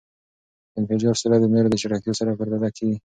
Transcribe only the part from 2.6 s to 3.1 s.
کېږی.